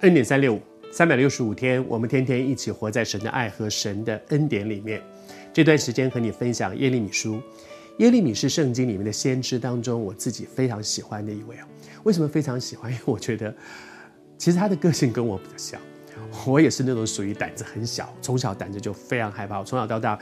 [0.00, 0.60] 恩典三六五，
[0.92, 5.02] 三百六十五天，我们天天一起活在神的爱和神的恩典里面。
[5.54, 7.40] 这段时间和你分享耶利米书。
[7.96, 11.66] 耶利米是圣经里面的先知当中，我自己非常喜欢的一位啊。
[12.04, 12.92] 为什么非常喜欢？
[12.92, 13.54] 因为我觉得，
[14.36, 15.80] 其实他的个性跟我比较像。
[16.46, 19.58] 我也是那种属于胆子很小，从小胆子就非常害怕。
[19.58, 20.18] 我从小到大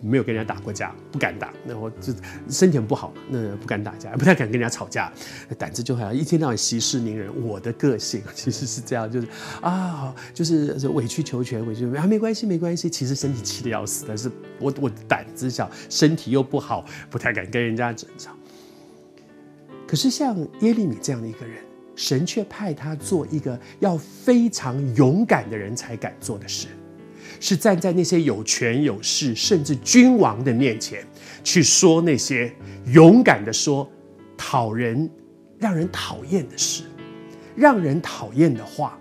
[0.00, 1.52] 没有跟人家打过架，不敢打。
[1.64, 2.12] 那我就
[2.48, 5.12] 身体很不好，那不敢打架，不太敢跟人家吵架。
[5.58, 7.30] 胆子就好像一天到晚息事宁人。
[7.42, 9.28] 我的个性其实是这样，就是
[9.60, 12.88] 啊，就是委曲求全，委曲啊，没关系，没关系。
[12.90, 18.32] 其实身体气得要死，但是我我胆子小，身体又不好，不太敢跟人家争吵。
[19.86, 21.67] 可是像耶利米这样的一个人。
[21.98, 26.68] 神却派他做一个要非常勇敢的人才敢做的事，
[27.40, 31.04] 是站在那些有权有势甚至君王的面前，
[31.42, 32.54] 去说那些
[32.86, 33.90] 勇敢的说
[34.36, 35.10] 讨人、
[35.58, 36.84] 让人讨厌的事，
[37.56, 38.96] 让人讨厌的话。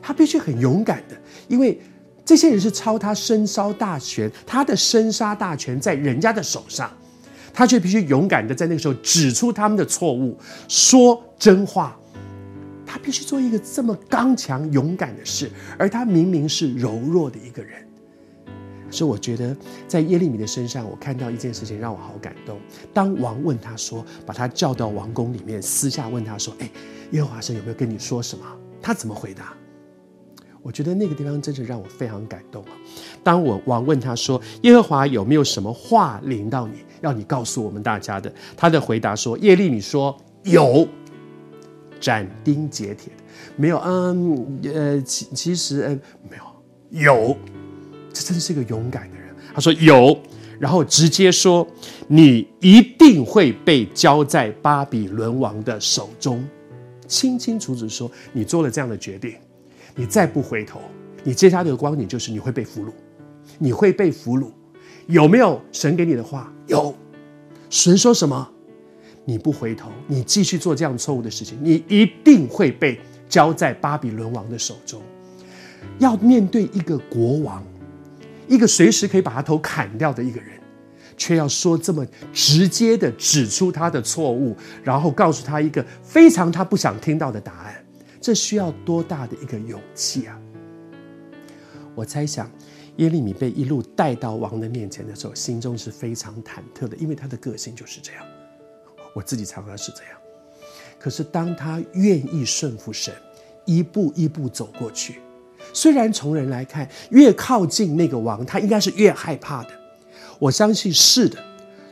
[0.00, 1.76] 他必须很勇敢的，因为
[2.24, 6.88] 这些人是操他生杀大权，他的生杀大权在人家的手上，
[7.52, 11.98] 他却必须勇敢的在那个时候指出他们的错误，说真话。
[12.90, 17.86] 他必须做一个这么刚强勇敢的事，而他明明是柔弱的一个人。
[18.90, 19.54] 所以我觉得，
[19.86, 22.58] 在耶利米的身上，我看到一件事情让我好感动。
[22.94, 26.70] 当王问他说，把他叫到王宫里面，私下问他说：“哎，
[27.10, 28.46] 耶和华神有没有跟你说什么？”
[28.80, 29.52] 他怎么回答？
[30.62, 32.70] 我觉得那个地方真是让我非常感动啊！
[33.22, 40.88] 当我王问他说：“耶和华有没有什么话临到你，要你告诉我们大家的？”他的回答说：“耶利米说有。”
[42.00, 43.22] 斩钉截铁的，
[43.56, 45.88] 没有，嗯，呃，其其实，呃，
[46.28, 47.36] 没有，有，
[48.12, 49.34] 这真是一个勇敢的人。
[49.54, 50.16] 他说有，
[50.58, 51.66] 然后直接说，
[52.06, 56.46] 你一定会被交在巴比伦王的手中，
[57.06, 59.34] 清清楚楚说，你做了这样的决定，
[59.96, 60.80] 你再不回头，
[61.24, 62.90] 你接下来的光景就是你会被俘虏，
[63.58, 64.50] 你会被俘虏。
[65.06, 66.52] 有没有神给你的话？
[66.66, 66.94] 有，
[67.70, 68.48] 神说什么？
[69.28, 75.02] 你不回头，你继续做这样错误的事情，你一定会被交在巴比伦王的手中。
[75.98, 77.62] 要面对一个国王，
[78.48, 80.58] 一个随时可以把他头砍掉的一个人，
[81.18, 87.84] 却要说这么直接的指出他的错误，然后告诉他一个非常他不想听到的答案，
[88.22, 90.40] 这需要多大的一个勇气啊！
[91.94, 92.50] 我猜想，
[92.96, 98.24] 耶利米被一路带到王的面前的时候，心中是非常忐忑的，因为他的个性就是这样。
[99.14, 100.12] 我自己常常是这样，
[100.98, 103.12] 可是当他愿意顺服神，
[103.64, 105.20] 一步一步走过去，
[105.72, 109.70] 虽然从人来看，越靠近那个王，他应该是越害怕的。
[110.38, 111.42] 我相信是的，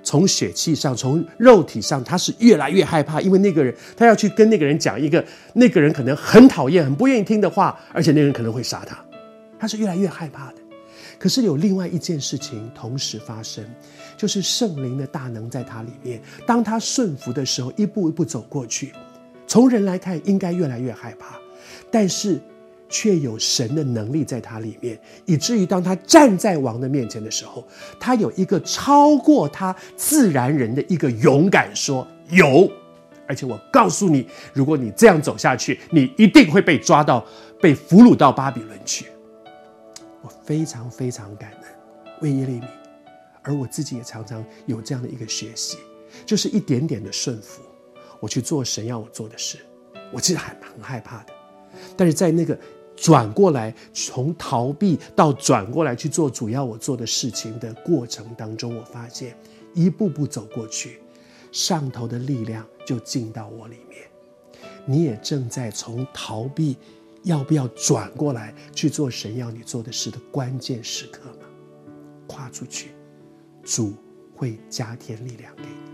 [0.02, 8.96] 从血气上，从肉体上，他是越来越害怕，因为那个人他要去跟那个人讲一个那个人可能很讨厌、很不愿意听的话，而且那个人可能会杀他，
[9.58, 10.65] 他是越来越害怕的。
[11.18, 13.64] 可是有另外一件事情同时发生，
[14.16, 16.20] 就是圣灵的大能在他里面。
[16.46, 18.92] 当他顺服的时候，一步一步走过去。
[19.46, 21.36] 从人来看，应该越来越害怕，
[21.90, 22.40] 但是
[22.88, 27.66] 却有神的能力在他里面，以至于当他站在王的面前的时候，
[27.98, 32.70] 他有一个超过他自然人的一个勇敢，说有。
[33.28, 37.24] 而且我告诉你，如果你这样走下去，你一定会被抓到，
[37.60, 39.06] 被俘虏到巴比伦去。
[40.26, 41.62] 我非常非常感恩
[42.20, 42.66] 为耶利米，
[43.42, 45.78] 而我自己也常常有这样的一个学习，
[46.24, 47.62] 就是一点点的顺服，
[48.18, 49.58] 我去做神要我做的事。
[50.12, 51.32] 我其实还蛮害怕的，
[51.96, 52.58] 但是在那个
[52.96, 59.38] 转过来，从逃避到转过来去做主要我做的事情的过程当中，我发现
[59.74, 61.00] 一步步走过去，
[61.52, 64.02] 上头的力量就进到我里面。
[64.86, 66.76] 你也正在从逃避。
[67.26, 71.46] 要不要转过来去做神要你做的事的关键时刻呢？
[72.28, 72.90] 跨出去，
[73.64, 73.94] 主
[74.32, 75.85] 会加添力量给你。